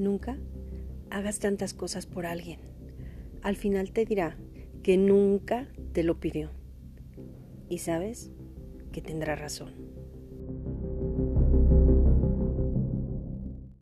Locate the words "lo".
6.04-6.18